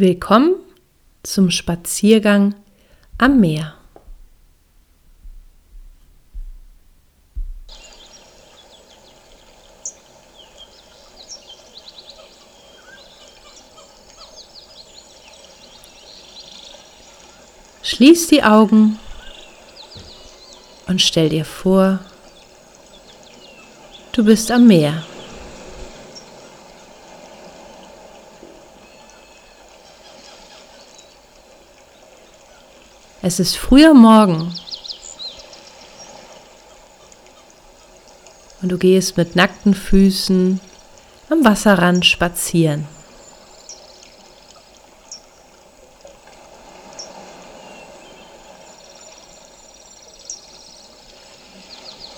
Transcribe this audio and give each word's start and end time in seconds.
Willkommen 0.00 0.54
zum 1.22 1.50
Spaziergang 1.50 2.54
am 3.18 3.38
Meer. 3.38 3.74
Schließ 17.82 18.28
die 18.28 18.42
Augen 18.42 18.98
und 20.86 21.02
stell 21.02 21.28
dir 21.28 21.44
vor, 21.44 21.98
du 24.12 24.24
bist 24.24 24.50
am 24.50 24.66
Meer. 24.66 25.04
Es 33.22 33.38
ist 33.38 33.58
früher 33.58 33.92
Morgen 33.92 34.50
und 38.62 38.72
du 38.72 38.78
gehst 38.78 39.18
mit 39.18 39.36
nackten 39.36 39.74
Füßen 39.74 40.58
am 41.28 41.44
Wasserrand 41.44 42.06
spazieren. 42.06 42.86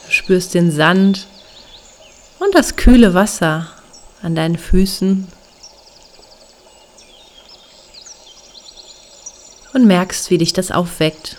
Du 0.06 0.12
spürst 0.12 0.55
den 0.55 0.70
Sand 0.70 1.27
und 2.39 2.55
das 2.55 2.77
kühle 2.77 3.12
Wasser 3.12 3.66
an 4.23 4.37
deinen 4.37 4.56
Füßen 4.56 5.27
und 9.73 9.87
merkst, 9.87 10.31
wie 10.31 10.39
dich 10.39 10.53
das 10.53 10.70
aufweckt. 10.70 11.37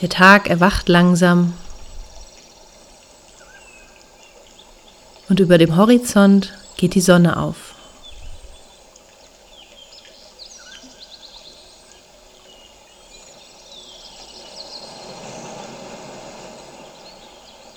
Der 0.00 0.08
Tag 0.08 0.48
erwacht 0.48 0.88
langsam 0.88 1.54
und 5.28 5.40
über 5.40 5.58
dem 5.58 5.76
Horizont 5.76 6.54
geht 6.76 6.94
die 6.94 7.00
Sonne 7.00 7.36
auf. 7.36 7.74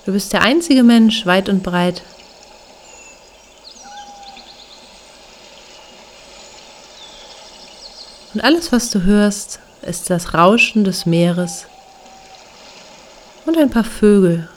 Du 0.06 0.14
bist 0.14 0.34
der 0.34 0.42
einzige 0.42 0.84
Mensch 0.84 1.26
weit 1.26 1.48
und 1.48 1.64
breit, 1.64 2.02
Und 8.34 8.42
alles, 8.42 8.72
was 8.72 8.90
du 8.90 9.04
hörst, 9.04 9.60
ist 9.82 10.10
das 10.10 10.34
Rauschen 10.34 10.84
des 10.84 11.06
Meeres 11.06 11.66
und 13.46 13.58
ein 13.58 13.70
paar 13.70 13.84
Vögel. 13.84 14.48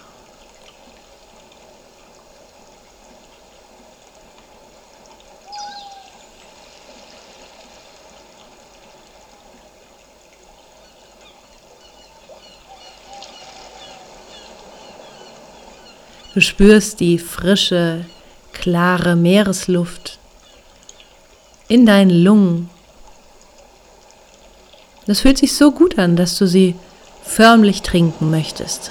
Du 16.34 16.40
spürst 16.40 16.98
die 16.98 17.18
frische, 17.18 18.04
klare 18.52 19.14
Meeresluft 19.14 20.18
in 21.68 21.86
deinen 21.86 22.10
Lungen 22.10 22.70
das 25.06 25.20
fühlt 25.20 25.38
sich 25.38 25.54
so 25.54 25.70
gut 25.70 25.98
an, 25.98 26.16
dass 26.16 26.38
du 26.38 26.46
sie 26.46 26.74
förmlich 27.22 27.82
trinken 27.82 28.30
möchtest. 28.30 28.90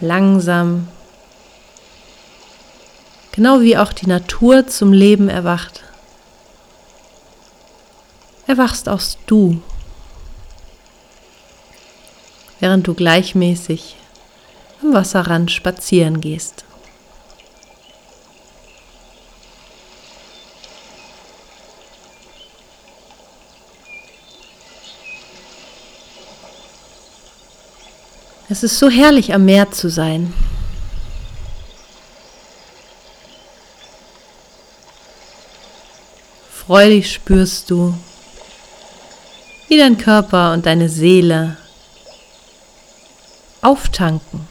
Langsam, 0.00 0.88
genau 3.32 3.60
wie 3.60 3.76
auch 3.76 3.92
die 3.92 4.06
Natur 4.06 4.66
zum 4.68 4.92
Leben 4.92 5.28
erwacht, 5.28 5.82
erwachst 8.46 8.88
auch 8.88 9.00
du 9.26 9.62
während 12.60 12.86
du 12.86 12.94
gleichmäßig 12.94 13.96
am 14.82 14.94
Wasserrand 14.94 15.50
spazieren 15.50 16.20
gehst. 16.20 16.64
Es 28.48 28.62
ist 28.62 28.78
so 28.78 28.88
herrlich 28.88 29.34
am 29.34 29.44
Meer 29.44 29.72
zu 29.72 29.90
sein. 29.90 30.32
Freudig 36.66 37.12
spürst 37.12 37.70
du, 37.70 37.94
wie 39.68 39.78
dein 39.78 39.98
Körper 39.98 40.52
und 40.52 40.64
deine 40.64 40.88
Seele 40.88 41.56
auftanken. 43.62 44.48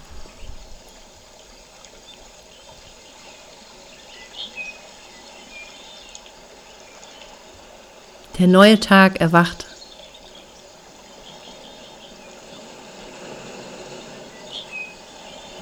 Der 8.37 8.47
neue 8.47 8.79
Tag 8.79 9.21
erwacht. 9.21 9.65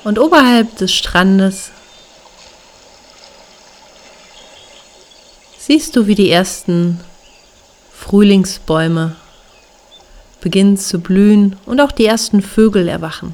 Und 0.04 0.20
oberhalb 0.20 0.76
des 0.78 0.92
Strandes 0.94 1.72
siehst 5.58 5.96
du, 5.96 6.08
wie 6.08 6.16
die 6.16 6.30
ersten 6.30 7.00
Frühlingsbäume 7.94 9.16
beginnen 10.44 10.76
zu 10.76 11.00
blühen 11.00 11.56
und 11.66 11.80
auch 11.80 11.94
die 11.94 12.06
ersten 12.06 12.42
Vögel 12.42 12.90
erwachen. 12.90 13.34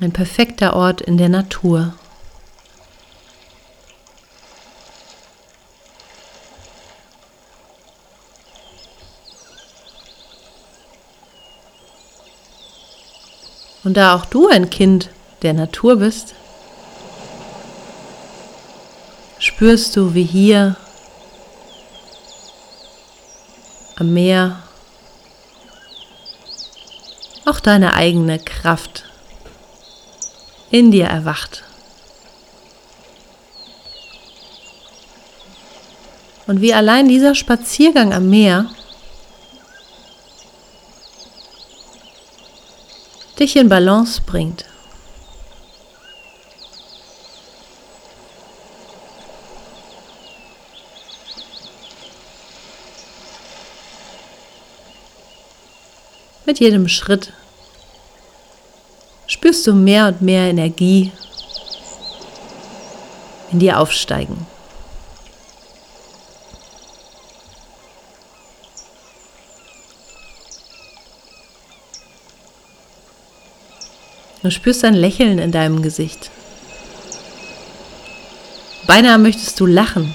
Ein 0.00 0.12
perfekter 0.12 0.74
Ort 0.74 1.00
in 1.00 1.16
der 1.16 1.28
Natur. 1.28 1.94
Und 13.84 13.96
da 13.96 14.16
auch 14.16 14.24
du 14.24 14.48
ein 14.48 14.68
Kind 14.68 15.10
der 15.42 15.52
Natur 15.52 15.96
bist, 15.96 16.34
spürst 19.38 19.96
du, 19.96 20.14
wie 20.14 20.24
hier 20.24 20.76
am 23.98 24.12
Meer 24.12 24.62
auch 27.44 27.60
deine 27.60 27.94
eigene 27.94 28.38
Kraft 28.38 29.04
in 30.70 30.90
dir 30.90 31.06
erwacht. 31.06 31.64
Und 36.46 36.60
wie 36.60 36.72
allein 36.72 37.08
dieser 37.08 37.34
Spaziergang 37.34 38.12
am 38.14 38.30
Meer 38.30 38.66
dich 43.38 43.56
in 43.56 43.68
Balance 43.68 44.20
bringt. 44.24 44.67
Mit 56.48 56.60
jedem 56.60 56.88
Schritt 56.88 57.34
spürst 59.26 59.66
du 59.66 59.74
mehr 59.74 60.06
und 60.06 60.22
mehr 60.22 60.48
Energie 60.48 61.12
in 63.52 63.58
dir 63.58 63.78
aufsteigen. 63.78 64.46
Du 74.42 74.50
spürst 74.50 74.86
ein 74.86 74.94
Lächeln 74.94 75.38
in 75.38 75.52
deinem 75.52 75.82
Gesicht. 75.82 76.30
Beinahe 78.86 79.18
möchtest 79.18 79.60
du 79.60 79.66
lachen. 79.66 80.14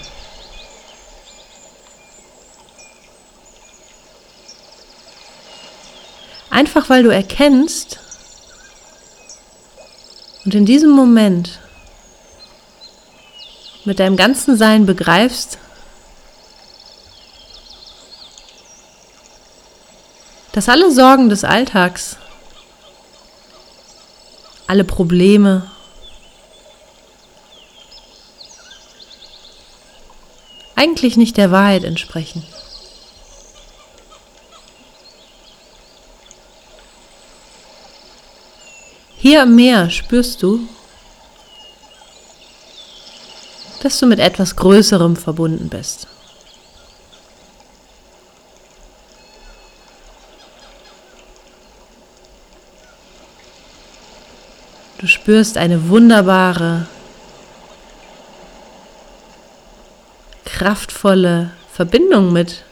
Einfach 6.53 6.88
weil 6.88 7.01
du 7.01 7.09
erkennst 7.09 7.97
und 10.45 10.53
in 10.53 10.67
diesem 10.67 10.91
Moment 10.91 11.59
mit 13.85 13.97
deinem 13.97 14.17
ganzen 14.17 14.55
Sein 14.55 14.85
begreifst, 14.85 15.57
dass 20.51 20.69
alle 20.69 20.91
Sorgen 20.91 21.29
des 21.29 21.44
Alltags, 21.44 22.17
alle 24.67 24.83
Probleme, 24.83 25.71
eigentlich 30.75 31.17
nicht 31.17 31.35
der 31.38 31.50
Wahrheit 31.50 31.83
entsprechen. 31.83 32.45
Hier 39.24 39.44
im 39.44 39.56
Meer 39.56 39.90
spürst 39.90 40.44
du, 40.44 40.68
dass 43.81 43.98
du 43.98 44.06
mit 44.06 44.20
etwas 44.20 44.58
Größerem 44.58 45.16
verbunden 45.16 45.70
bist. 45.70 46.08
Du 54.98 55.08
spürst 55.08 55.58
eine 55.58 55.88
wunderbare, 55.88 56.88
kraftvolle 60.44 61.52
Verbindung 61.72 62.34
mit 62.34 62.66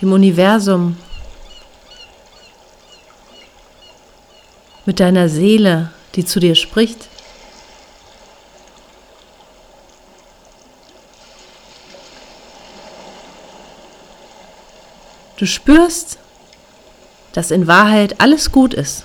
dem 0.00 0.12
Universum, 0.12 0.96
mit 4.86 5.00
deiner 5.00 5.28
Seele, 5.28 5.90
die 6.14 6.24
zu 6.24 6.40
dir 6.40 6.54
spricht. 6.54 7.08
Du 15.36 15.44
spürst, 15.44 16.18
dass 17.34 17.50
in 17.50 17.66
Wahrheit 17.66 18.20
alles 18.20 18.50
gut 18.50 18.72
ist. 18.72 19.04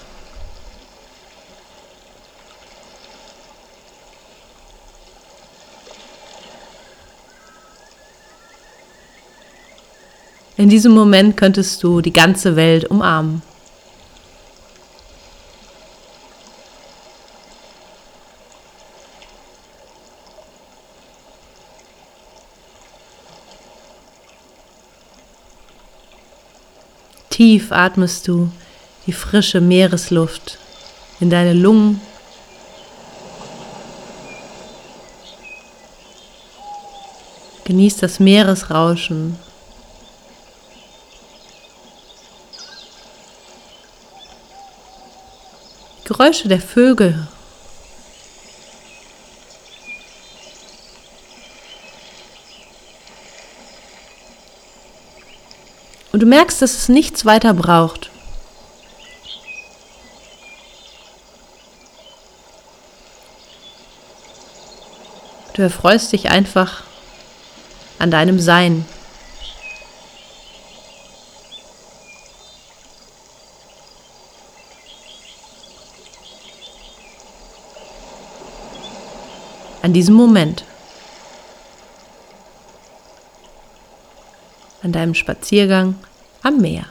In 10.55 10.69
diesem 10.69 10.93
Moment 10.93 11.35
könntest 11.35 11.81
du 11.81 12.01
die 12.01 12.13
ganze 12.13 12.55
Welt 12.55 12.85
umarmen. 12.85 13.41
Tief 27.41 27.71
atmest 27.71 28.27
du 28.27 28.51
die 29.07 29.13
frische 29.13 29.61
Meeresluft 29.61 30.59
in 31.19 31.31
deine 31.31 31.53
Lungen. 31.53 31.99
Genieß 37.63 37.97
das 37.97 38.19
Meeresrauschen. 38.19 39.39
Geräusche 46.03 46.47
der 46.47 46.61
Vögel 46.61 47.27
Und 56.11 56.19
du 56.19 56.25
merkst, 56.25 56.61
dass 56.61 56.75
es 56.75 56.89
nichts 56.89 57.25
weiter 57.25 57.53
braucht. 57.53 58.11
Du 65.53 65.61
erfreust 65.61 66.11
dich 66.11 66.29
einfach 66.29 66.83
an 67.99 68.09
deinem 68.09 68.39
Sein. 68.39 68.85
An 79.81 79.93
diesem 79.93 80.15
Moment. 80.15 80.63
An 84.83 84.91
deinem 84.91 85.13
Spaziergang 85.13 85.95
am 86.43 86.57
Meer. 86.57 86.85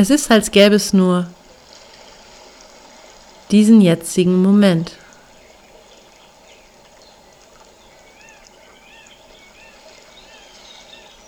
Es 0.00 0.10
ist, 0.10 0.30
als 0.30 0.52
gäbe 0.52 0.76
es 0.76 0.92
nur 0.92 1.28
diesen 3.50 3.80
jetzigen 3.80 4.40
Moment. 4.42 4.92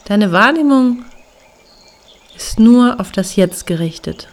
Deine 0.05 0.31
Wahrnehmung 0.31 1.05
ist 2.41 2.59
nur 2.59 2.99
auf 2.99 3.13
das 3.13 3.37
Jetzt 3.37 3.67
gerichtet. 3.67 4.27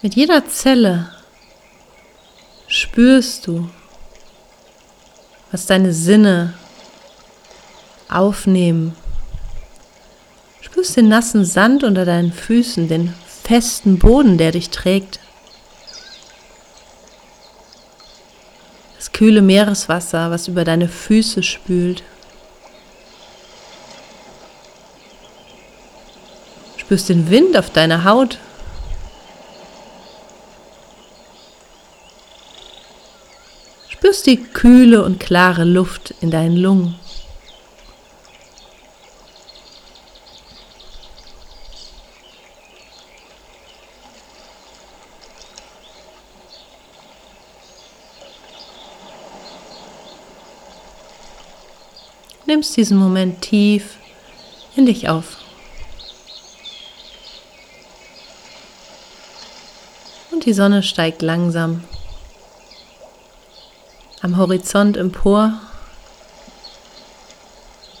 Mit 0.00 0.14
jeder 0.14 0.46
Zelle 0.46 1.10
spürst 2.68 3.48
du, 3.48 3.68
was 5.50 5.66
deine 5.66 5.92
Sinne 5.92 6.54
aufnehmen. 8.08 8.94
Spürst 10.60 10.96
den 10.96 11.08
nassen 11.08 11.44
Sand 11.44 11.82
unter 11.82 12.04
deinen 12.04 12.32
Füßen, 12.32 12.86
den 12.86 13.12
festen 13.42 13.98
Boden, 13.98 14.38
der 14.38 14.52
dich 14.52 14.70
trägt. 14.70 15.18
Kühle 19.16 19.40
Meereswasser, 19.40 20.30
was 20.30 20.46
über 20.46 20.62
deine 20.64 20.88
Füße 20.88 21.42
spült. 21.42 22.02
Spürst 26.76 27.08
den 27.08 27.30
Wind 27.30 27.56
auf 27.56 27.70
deiner 27.70 28.04
Haut. 28.04 28.36
Spürst 33.88 34.26
die 34.26 34.36
kühle 34.36 35.02
und 35.02 35.18
klare 35.18 35.64
Luft 35.64 36.14
in 36.20 36.30
deinen 36.30 36.58
Lungen. 36.58 36.96
Nimmst 52.46 52.76
diesen 52.76 52.96
Moment 52.96 53.42
tief 53.42 53.96
in 54.76 54.86
dich 54.86 55.08
auf. 55.08 55.38
Und 60.30 60.44
die 60.44 60.52
Sonne 60.52 60.82
steigt 60.82 61.22
langsam 61.22 61.84
am 64.20 64.36
Horizont 64.36 64.96
empor 64.96 65.60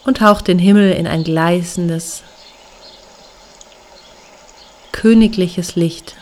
und 0.04 0.18
taucht 0.18 0.48
den 0.48 0.58
Himmel 0.58 0.92
in 0.92 1.06
ein 1.06 1.24
gleißendes, 1.24 2.22
königliches 4.92 5.76
Licht. 5.76 6.16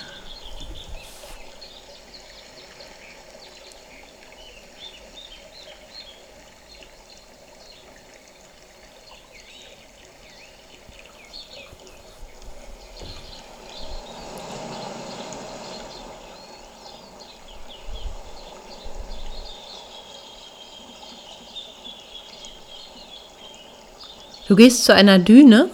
Du 24.46 24.56
gehst 24.56 24.84
zu 24.84 24.92
einer 24.94 25.18
Düne 25.18 25.70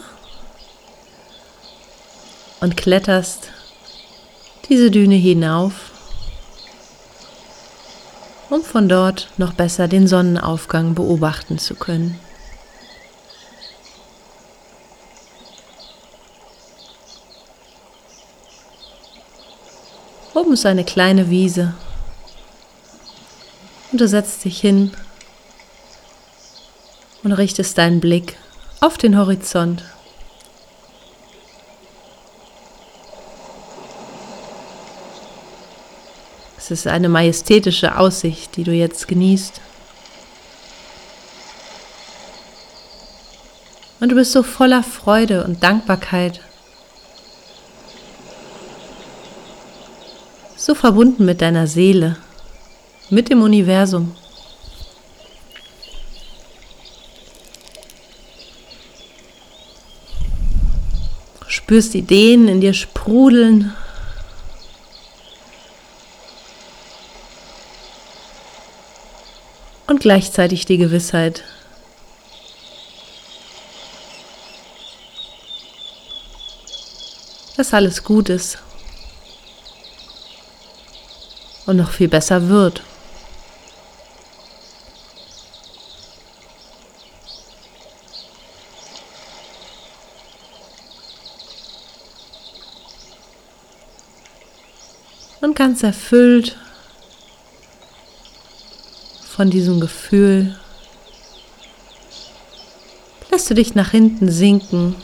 und 2.61 2.77
kletterst 2.77 3.49
diese 4.69 4.93
Düne 4.93 5.17
hinauf, 5.17 5.91
um 8.49 8.63
von 8.63 8.89
dort 8.89 9.29
noch 9.39 9.55
besser 9.55 9.89
den 9.89 10.07
Sonnenaufgang 10.07 10.95
beobachten 10.95 11.59
zu 11.59 11.75
können. 11.75 12.21
Oben 20.33 20.53
ist 20.53 20.65
eine 20.65 20.85
kleine 20.85 21.29
Wiese 21.29 21.75
und 23.91 24.01
du 24.01 24.07
setzt 24.07 24.45
dich 24.45 24.61
hin 24.61 24.93
und 27.25 27.33
richtest 27.33 27.77
deinen 27.77 27.99
Blick 27.99 28.37
auf 28.81 28.97
den 28.97 29.19
Horizont. 29.19 29.85
Es 36.57 36.71
ist 36.71 36.87
eine 36.87 37.09
majestätische 37.09 37.99
Aussicht, 37.99 38.57
die 38.57 38.65
du 38.65 38.73
jetzt 38.73 39.07
genießt. 39.09 39.61
Und 44.01 44.09
du 44.09 44.15
bist 44.15 44.33
so 44.33 44.43
voller 44.43 44.83
Freude 44.83 45.45
und 45.45 45.63
Dankbarkeit. 45.63 46.41
So 50.57 50.75
verbunden 50.75 51.25
mit 51.27 51.43
deiner 51.43 51.67
Seele, 51.67 52.17
mit 53.11 53.29
dem 53.29 53.43
Universum. 53.43 54.17
Spürst 61.71 61.95
Ideen 61.95 62.49
in 62.49 62.61
dir 62.61 62.75
sprudeln. 62.75 63.73
Und 69.87 70.01
gleichzeitig 70.01 70.67
die 70.67 70.79
Gewissheit, 70.79 71.45
dass 77.57 77.73
alles 77.73 78.03
gut 78.03 78.31
ist 78.31 78.59
und 81.67 81.77
noch 81.77 81.93
viel 81.93 82.09
besser 82.09 82.49
wird. 82.49 82.83
Und 95.51 95.57
ganz 95.57 95.83
erfüllt 95.83 96.57
von 99.29 99.51
diesem 99.51 99.81
Gefühl 99.81 100.57
lässt 103.33 103.51
du 103.51 103.55
dich 103.55 103.75
nach 103.75 103.91
hinten 103.91 104.31
sinken. 104.31 104.95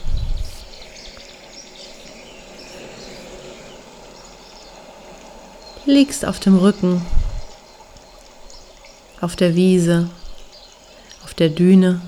Liegst 5.85 6.23
auf 6.23 6.39
dem 6.39 6.57
Rücken, 6.57 7.05
auf 9.19 9.35
der 9.35 9.53
Wiese, 9.53 10.09
auf 11.25 11.33
der 11.33 11.49
Düne, 11.49 11.99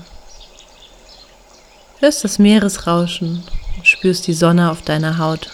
hörst 1.98 2.24
das 2.24 2.38
Meeresrauschen 2.38 3.44
und 3.76 3.86
spürst 3.86 4.26
die 4.26 4.34
Sonne 4.34 4.70
auf 4.70 4.80
deiner 4.80 5.18
Haut. 5.18 5.50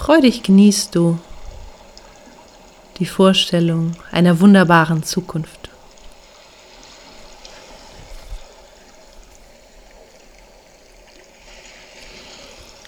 Freudig 0.00 0.42
genießt 0.42 0.94
du 0.94 1.18
die 2.96 3.04
Vorstellung 3.04 3.92
einer 4.10 4.40
wunderbaren 4.40 5.02
Zukunft. 5.02 5.68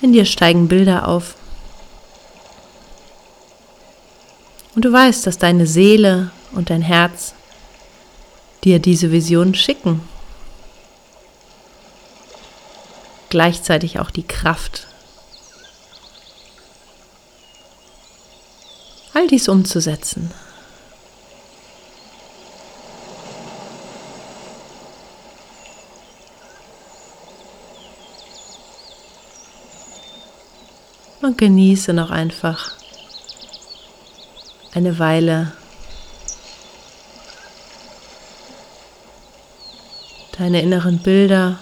In 0.00 0.14
dir 0.14 0.24
steigen 0.24 0.68
Bilder 0.68 1.06
auf. 1.06 1.34
Und 4.74 4.86
du 4.86 4.90
weißt, 4.90 5.26
dass 5.26 5.36
deine 5.36 5.66
Seele 5.66 6.30
und 6.52 6.70
dein 6.70 6.80
Herz 6.80 7.34
dir 8.64 8.78
diese 8.78 9.12
Vision 9.12 9.54
schicken. 9.54 10.00
Gleichzeitig 13.28 14.00
auch 14.00 14.10
die 14.10 14.26
Kraft 14.26 14.86
all 19.14 19.26
dies 19.26 19.48
umzusetzen. 19.48 20.30
Und 31.20 31.38
genieße 31.38 31.92
noch 31.92 32.10
einfach 32.10 32.72
eine 34.74 34.98
Weile 34.98 35.52
deine 40.36 40.62
inneren 40.62 40.98
Bilder 40.98 41.58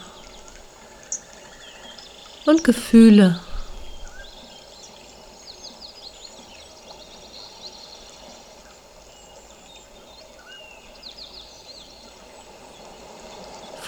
und 2.47 2.65
Gefühle. 2.65 3.41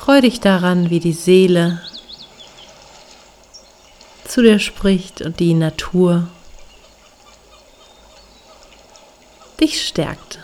Freu 0.04 0.21
dich 0.21 0.40
daran, 0.40 0.90
wie 0.90 0.99
die 0.99 1.12
Seele 1.12 1.80
zu 4.25 4.42
dir 4.42 4.59
spricht 4.59 5.23
und 5.23 5.38
die 5.38 5.54
Natur 5.54 6.26
dich 9.61 9.87
stärkt. 9.87 10.40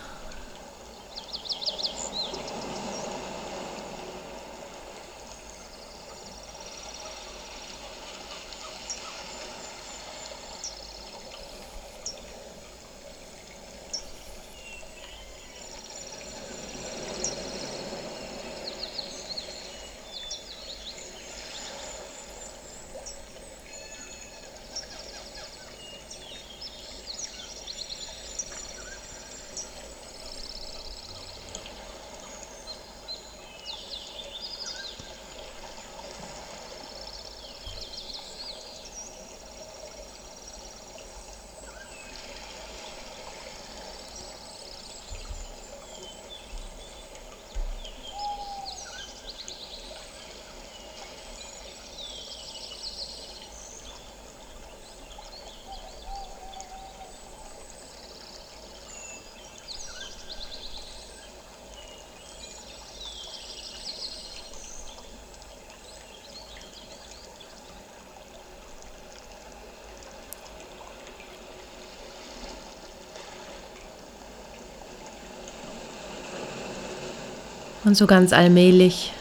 Und 77.88 77.94
so 77.94 78.06
ganz 78.06 78.34
allmählich 78.34 79.14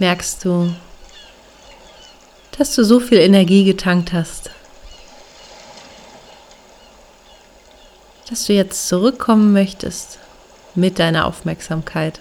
merkst 0.00 0.44
du, 0.44 0.74
dass 2.58 2.74
du 2.74 2.84
so 2.84 2.98
viel 2.98 3.18
Energie 3.18 3.62
getankt 3.62 4.12
hast, 4.12 4.50
dass 8.28 8.46
du 8.46 8.52
jetzt 8.52 8.88
zurückkommen 8.88 9.52
möchtest 9.52 10.18
mit 10.74 10.98
deiner 10.98 11.24
Aufmerksamkeit. 11.24 12.18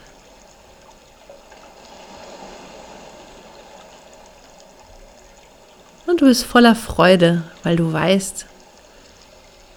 Und 6.06 6.22
du 6.22 6.26
bist 6.28 6.44
voller 6.44 6.76
Freude, 6.76 7.42
weil 7.64 7.78
du 7.78 7.92
weißt, 7.92 8.46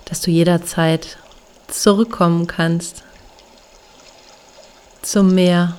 dass 0.05 0.21
du 0.21 0.31
jederzeit 0.31 1.17
zurückkommen 1.75 2.47
kannst 2.47 3.03
zum 5.03 5.35
Meer. 5.35 5.77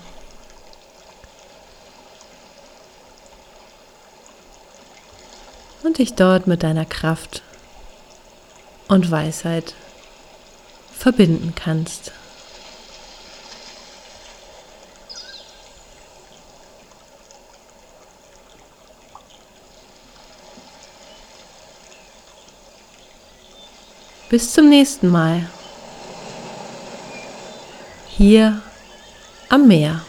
Und 5.84 5.98
dich 5.98 6.14
dort 6.14 6.48
mit 6.48 6.64
deiner 6.64 6.86
Kraft 6.86 7.42
und 8.88 9.12
Weisheit 9.12 9.76
verbinden 10.98 11.54
kannst. 11.56 12.12
Bis 24.30 24.52
zum 24.52 24.70
nächsten 24.70 25.10
Mal. 25.10 25.48
Hier 28.18 28.62
am 29.50 29.68
Meer. 29.68 30.02